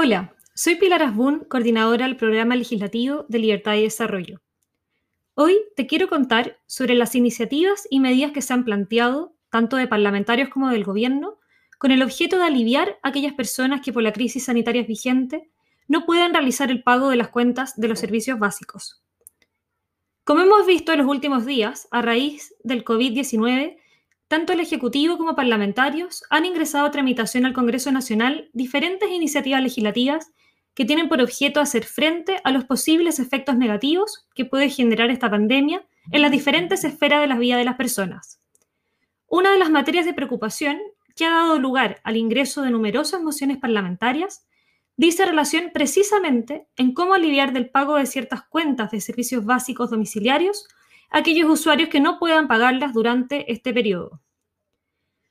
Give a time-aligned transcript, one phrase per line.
[0.00, 4.40] Hola, soy Pilar Asbun, coordinadora del Programa Legislativo de Libertad y Desarrollo.
[5.34, 9.88] Hoy te quiero contar sobre las iniciativas y medidas que se han planteado, tanto de
[9.88, 11.40] parlamentarios como del Gobierno,
[11.78, 15.50] con el objeto de aliviar a aquellas personas que por la crisis sanitaria vigente
[15.88, 19.02] no puedan realizar el pago de las cuentas de los servicios básicos.
[20.22, 23.78] Como hemos visto en los últimos días, a raíz del COVID-19,
[24.28, 30.30] tanto el Ejecutivo como parlamentarios han ingresado a tramitación al Congreso Nacional diferentes iniciativas legislativas
[30.74, 35.30] que tienen por objeto hacer frente a los posibles efectos negativos que puede generar esta
[35.30, 38.40] pandemia en las diferentes esferas de la vida de las personas.
[39.26, 40.78] Una de las materias de preocupación
[41.16, 44.46] que ha dado lugar al ingreso de numerosas mociones parlamentarias
[44.96, 50.68] dice relación precisamente en cómo aliviar del pago de ciertas cuentas de servicios básicos domiciliarios
[51.10, 54.20] aquellos usuarios que no puedan pagarlas durante este periodo.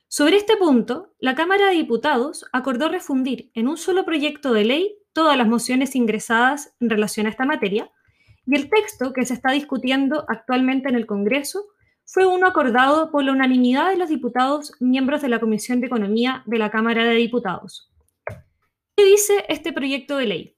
[0.09, 4.97] Sobre este punto, la Cámara de Diputados acordó refundir en un solo proyecto de ley
[5.11, 7.91] todas las mociones ingresadas en relación a esta materia,
[8.45, 11.65] y el texto que se está discutiendo actualmente en el Congreso
[12.05, 16.43] fue uno acordado por la unanimidad de los diputados miembros de la Comisión de Economía
[16.45, 17.91] de la Cámara de Diputados.
[18.95, 20.56] ¿Qué dice este proyecto de ley?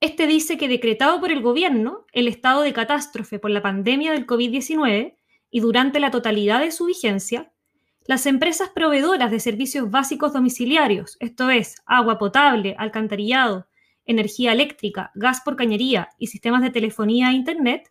[0.00, 4.26] Este dice que decretado por el gobierno el estado de catástrofe por la pandemia del
[4.26, 5.16] COVID-19
[5.50, 7.52] y durante la totalidad de su vigencia,
[8.04, 13.68] las empresas proveedoras de servicios básicos domiciliarios, esto es, agua potable, alcantarillado,
[14.04, 17.90] energía eléctrica, gas por cañería y sistemas de telefonía e Internet,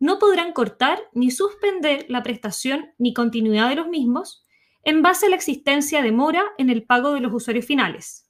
[0.00, 4.44] no podrán cortar ni suspender la prestación ni continuidad de los mismos
[4.82, 8.25] en base a la existencia de mora en el pago de los usuarios finales.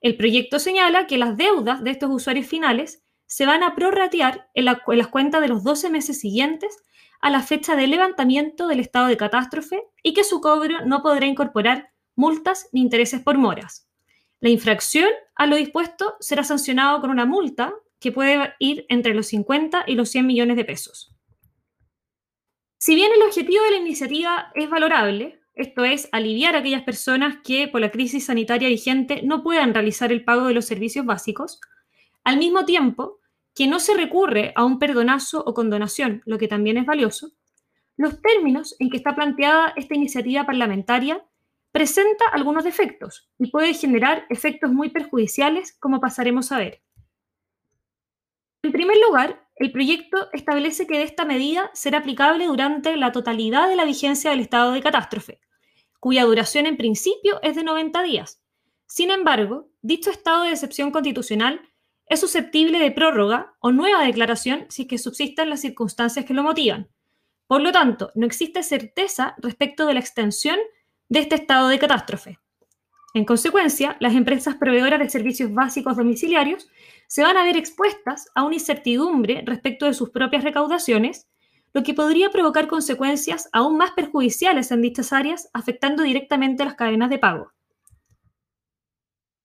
[0.00, 4.64] El proyecto señala que las deudas de estos usuarios finales se van a prorratear en,
[4.64, 6.82] las cuentas de los 12 meses siguientes
[7.20, 11.26] a la fecha de levantamiento del estado de catástrofe y que su cobro no podrá
[11.26, 13.88] incorporar multas ni intereses por moras.
[14.40, 19.26] La infracción a lo dispuesto será sancionado con una multa que puede ir entre los
[19.26, 21.12] 50 y los 100 millones de pesos.
[22.78, 27.38] Si bien el objetivo de la iniciativa es valorable, esto es, aliviar a aquellas personas
[27.44, 31.60] que por la crisis sanitaria vigente no puedan realizar el pago de los servicios básicos,
[32.24, 33.18] al mismo tiempo
[33.54, 37.32] que no se recurre a un perdonazo o condonación, lo que también es valioso,
[37.96, 41.26] los términos en que está planteada esta iniciativa parlamentaria
[41.72, 46.82] presenta algunos defectos y puede generar efectos muy perjudiciales, como pasaremos a ver.
[48.62, 53.74] En primer lugar, el proyecto establece que esta medida será aplicable durante la totalidad de
[53.74, 55.40] la vigencia del estado de catástrofe,
[56.00, 58.42] cuya duración en principio es de 90 días.
[58.86, 61.60] Sin embargo, dicho estado de excepción constitucional
[62.06, 66.42] es susceptible de prórroga o nueva declaración si es que subsistan las circunstancias que lo
[66.42, 66.88] motivan.
[67.46, 70.58] Por lo tanto, no existe certeza respecto de la extensión
[71.08, 72.38] de este estado de catástrofe.
[73.14, 76.68] En consecuencia, las empresas proveedoras de servicios básicos domiciliarios
[77.06, 81.26] se van a ver expuestas a una incertidumbre respecto de sus propias recaudaciones
[81.72, 87.10] lo que podría provocar consecuencias aún más perjudiciales en dichas áreas, afectando directamente las cadenas
[87.10, 87.52] de pago.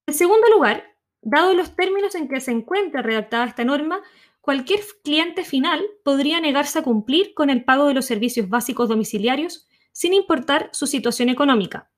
[0.08, 0.84] En segundo lugar,
[1.22, 4.02] dado los términos en que se encuentra redactada esta norma,
[4.42, 9.68] cualquier cliente final podría negarse a cumplir con el pago de los servicios básicos domiciliarios
[9.94, 11.90] sin importar su situación económica.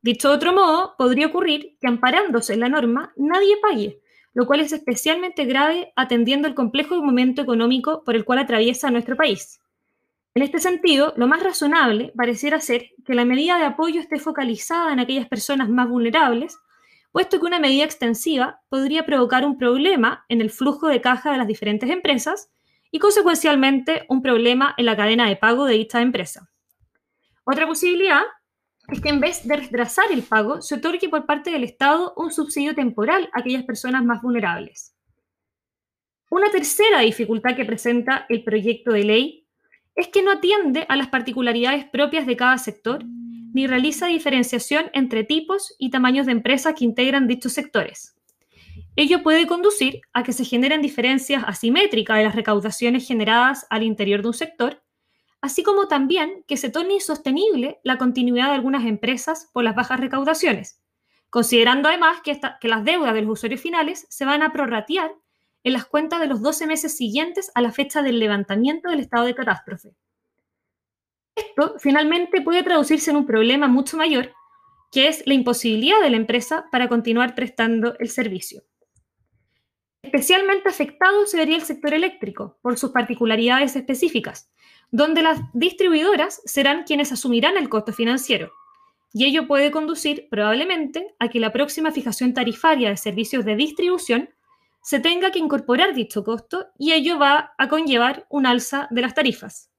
[0.00, 4.00] Dicho de otro modo, podría ocurrir que amparándose en la norma nadie pague,
[4.36, 9.16] lo cual es especialmente grave atendiendo el complejo momento económico por el cual atraviesa nuestro
[9.16, 9.60] país.
[10.34, 14.92] En este sentido, lo más razonable pareciera ser que la medida de apoyo esté focalizada
[14.92, 16.58] en aquellas personas más vulnerables,
[17.12, 21.38] puesto que una medida extensiva podría provocar un problema en el flujo de caja de
[21.38, 22.50] las diferentes empresas
[22.90, 26.50] y, consecuencialmente, un problema en la cadena de pago de dicha empresa.
[27.44, 28.20] Otra posibilidad
[28.88, 32.32] es que en vez de retrasar el pago, se otorgue por parte del Estado un
[32.32, 34.94] subsidio temporal a aquellas personas más vulnerables.
[36.30, 39.46] Una tercera dificultad que presenta el proyecto de ley
[39.94, 45.24] es que no atiende a las particularidades propias de cada sector ni realiza diferenciación entre
[45.24, 48.14] tipos y tamaños de empresas que integran dichos sectores.
[48.96, 54.22] Ello puede conducir a que se generen diferencias asimétricas de las recaudaciones generadas al interior
[54.22, 54.82] de un sector
[55.40, 60.00] así como también que se torne insostenible la continuidad de algunas empresas por las bajas
[60.00, 60.80] recaudaciones,
[61.30, 65.12] considerando además que, que las deudas de los usuarios finales se van a prorratear
[65.64, 69.26] en las cuentas de los 12 meses siguientes a la fecha del levantamiento del estado
[69.26, 69.96] de catástrofe.
[71.34, 74.32] Esto finalmente puede traducirse en un problema mucho mayor,
[74.90, 78.62] que es la imposibilidad de la empresa para continuar prestando el servicio.
[80.02, 84.50] Especialmente afectado se vería el sector eléctrico por sus particularidades específicas,
[84.90, 88.52] donde las distribuidoras serán quienes asumirán el costo financiero.
[89.12, 94.28] y ello puede conducir probablemente a que la próxima fijación tarifaria de servicios de distribución
[94.82, 99.14] se tenga que incorporar dicho costo y ello va a conllevar un alza de las
[99.14, 99.72] tarifas.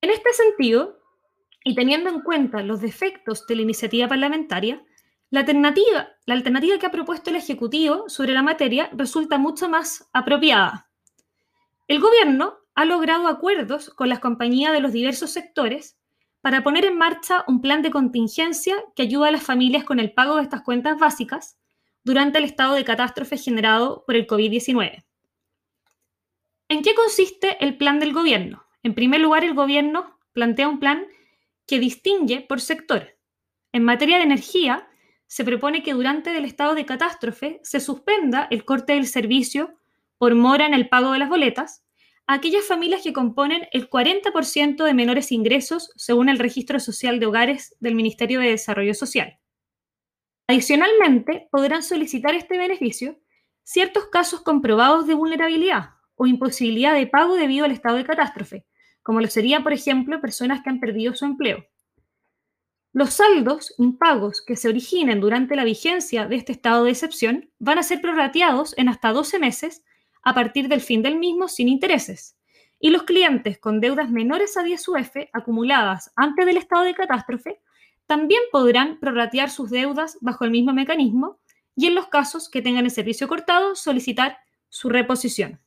[0.00, 1.00] En este sentido,
[1.64, 4.84] y teniendo en cuenta los defectos de la iniciativa parlamentaria,
[5.30, 10.08] la alternativa, la alternativa que ha propuesto el Ejecutivo sobre la materia resulta mucho más
[10.12, 10.88] apropiada.
[11.88, 15.98] El Gobierno ha logrado acuerdos con las compañías de los diversos sectores
[16.40, 20.12] para poner en marcha un plan de contingencia que ayuda a las familias con el
[20.12, 21.58] pago de estas cuentas básicas
[22.04, 25.04] durante el estado de catástrofe generado por el COVID-19.
[26.68, 28.64] ¿En qué consiste el plan del Gobierno?
[28.84, 31.04] En primer lugar, el Gobierno plantea un plan
[31.66, 33.18] que distingue por sector.
[33.72, 34.88] En materia de energía,
[35.26, 39.74] se propone que durante el estado de catástrofe se suspenda el corte del servicio
[40.16, 41.82] por mora en el pago de las boletas
[42.28, 47.74] aquellas familias que componen el 40% de menores ingresos según el registro social de hogares
[47.80, 49.38] del Ministerio de Desarrollo Social.
[50.46, 53.18] Adicionalmente, podrán solicitar este beneficio
[53.64, 58.66] ciertos casos comprobados de vulnerabilidad o imposibilidad de pago debido al estado de catástrofe,
[59.02, 61.64] como lo serían, por ejemplo, personas que han perdido su empleo.
[62.92, 67.78] Los saldos impagos que se originen durante la vigencia de este estado de excepción van
[67.78, 69.82] a ser prorrateados en hasta 12 meses
[70.28, 72.36] a partir del fin del mismo sin intereses.
[72.80, 77.60] Y los clientes con deudas menores a 10 UF acumuladas antes del estado de catástrofe
[78.06, 81.40] también podrán prorratear sus deudas bajo el mismo mecanismo
[81.74, 84.38] y en los casos que tengan el servicio cortado solicitar
[84.68, 85.60] su reposición.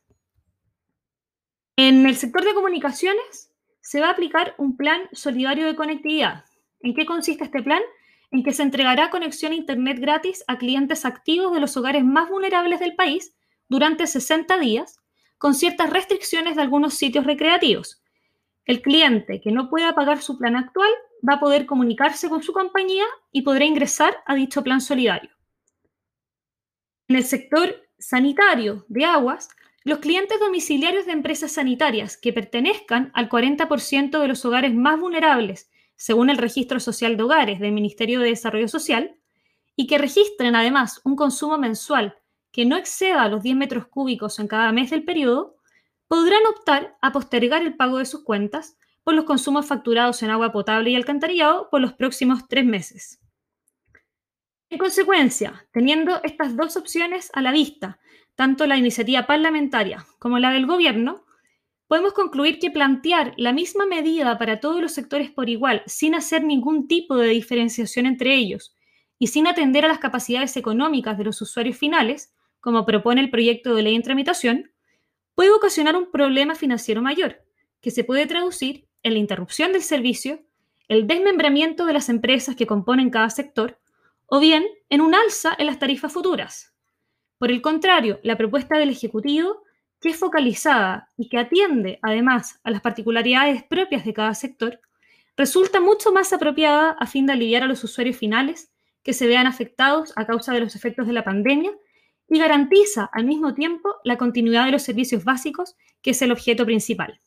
[1.75, 6.45] En el sector de comunicaciones se va a aplicar un plan solidario de conectividad
[6.83, 7.81] ¿En qué consiste este plan?
[8.31, 12.29] En que se entregará conexión a Internet gratis a clientes activos de los hogares más
[12.29, 13.35] vulnerables del país
[13.71, 14.99] durante 60 días,
[15.37, 18.03] con ciertas restricciones de algunos sitios recreativos.
[18.65, 20.89] El cliente que no pueda pagar su plan actual
[21.27, 25.29] va a poder comunicarse con su compañía y podrá ingresar a dicho plan solidario.
[27.07, 29.47] En el sector sanitario de aguas,
[29.85, 35.71] los clientes domiciliarios de empresas sanitarias que pertenezcan al 40% de los hogares más vulnerables
[35.95, 39.15] según el Registro Social de Hogares del Ministerio de Desarrollo Social,
[39.77, 42.20] y que registren además un consumo mensual
[42.51, 45.55] que no exceda los 10 metros cúbicos en cada mes del periodo,
[46.07, 50.51] podrán optar a postergar el pago de sus cuentas por los consumos facturados en agua
[50.51, 53.19] potable y alcantarillado por los próximos tres meses.
[54.69, 57.99] En consecuencia, teniendo estas dos opciones a la vista,
[58.35, 61.25] tanto la iniciativa parlamentaria como la del Gobierno,
[61.87, 66.43] podemos concluir que plantear la misma medida para todos los sectores por igual, sin hacer
[66.43, 68.73] ningún tipo de diferenciación entre ellos
[69.19, 73.75] y sin atender a las capacidades económicas de los usuarios finales, como propone el proyecto
[73.75, 74.71] de ley en tramitación,
[75.35, 77.43] puede ocasionar un problema financiero mayor,
[77.81, 80.43] que se puede traducir en la interrupción del servicio,
[80.87, 83.79] el desmembramiento de las empresas que componen cada sector,
[84.27, 86.73] o bien en un alza en las tarifas futuras.
[87.37, 89.63] Por el contrario, la propuesta del Ejecutivo
[90.01, 94.81] que es focalizada y que atiende además a las particularidades propias de cada sector,
[95.37, 98.71] resulta mucho más apropiada a fin de aliviar a los usuarios finales
[99.03, 101.71] que se vean afectados a causa de los efectos de la pandemia
[102.31, 106.65] y garantiza al mismo tiempo la continuidad de los servicios básicos, que es el objeto
[106.65, 107.19] principal.